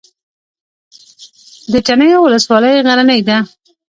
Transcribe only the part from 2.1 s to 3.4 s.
ولسوالۍ غرنۍ ده